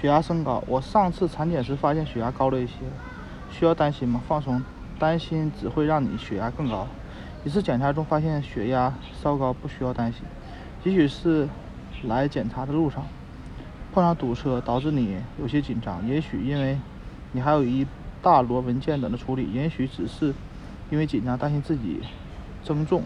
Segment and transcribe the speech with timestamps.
[0.00, 2.74] 血压升高，我上次产检时发现血压高了一些，
[3.50, 4.22] 需要担心吗？
[4.28, 4.62] 放松，
[4.96, 6.86] 担心只会让你血压更高。
[7.44, 10.22] 一次检查中发现血压稍高，不需要担心。
[10.84, 11.48] 也许是
[12.04, 13.04] 来检查的路上
[13.92, 16.78] 碰上堵车，导致你有些紧张；也许因为
[17.32, 17.84] 你还有一
[18.22, 20.32] 大摞文件等着处理；也许只是
[20.90, 22.00] 因为紧张，担心自己
[22.62, 23.02] 增重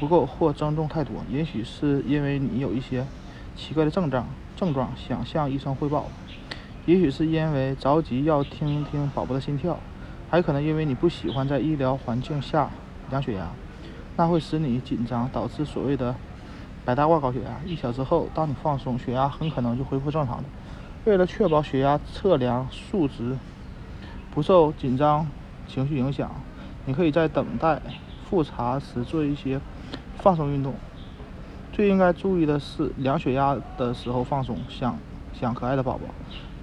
[0.00, 3.04] 不够或增重太多；也许是因为你有一些
[3.56, 4.26] 奇怪的症状。
[4.56, 6.06] 症状想向医生汇报，
[6.86, 9.76] 也许是因为着急要听听宝宝的心跳，
[10.30, 12.70] 还可能因为你不喜欢在医疗环境下
[13.10, 13.48] 量血压，
[14.16, 16.14] 那会使你紧张，导致所谓的
[16.84, 17.60] 白大褂高血压。
[17.66, 20.44] 一小时后，当你放松，血压很可能就恢复正常的。
[21.04, 23.36] 为了确保血压测量数值
[24.32, 25.26] 不受紧张
[25.66, 26.30] 情绪影响，
[26.86, 27.82] 你可以在等待
[28.30, 29.60] 复查时做一些
[30.16, 30.72] 放松运动。
[31.74, 34.96] 最应该注意的是，量血压的时候放松，想
[35.32, 36.02] 想可爱的宝宝。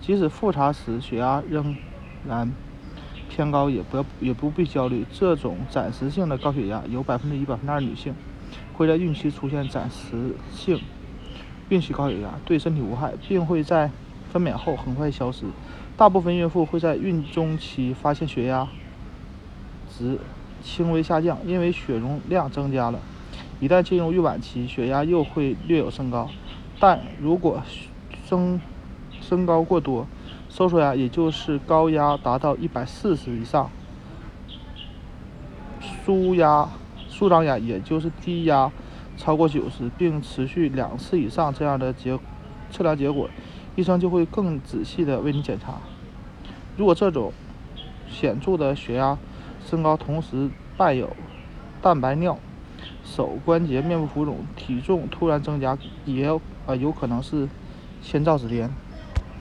[0.00, 1.74] 即使复查时血压仍
[2.24, 2.48] 然
[3.28, 5.04] 偏高，也不要也不必焦虑。
[5.12, 8.14] 这种暂时性的高血压，有百分之一、百分之二女性
[8.74, 10.80] 会在孕期出现暂时性
[11.70, 13.90] 孕期高血压，对身体无害，并会在
[14.32, 15.44] 分娩后很快消失。
[15.96, 18.68] 大部分孕妇会在孕中期发现血压
[19.88, 20.20] 值
[20.62, 23.00] 轻微下降，因为血容量增加了。
[23.60, 26.30] 一旦进入孕晚期，血压又会略有升高，
[26.78, 27.62] 但如果
[28.24, 28.58] 升
[29.20, 30.06] 升高过多，
[30.48, 33.70] 收缩压也就是高压达到一百四十以上，
[35.78, 36.70] 舒压
[37.10, 38.72] 舒张压也就是低压
[39.18, 42.18] 超过九十，并持续两次以上这样的结
[42.70, 43.28] 测量结果，
[43.76, 45.74] 医生就会更仔细的为你检查。
[46.78, 47.30] 如果这种
[48.08, 49.18] 显著的血压
[49.66, 51.14] 升高同时伴有
[51.82, 52.38] 蛋白尿。
[53.04, 56.28] 手关节面部浮肿，体重突然增加，也
[56.66, 57.48] 呃有可能是
[58.02, 58.70] 先兆之巅。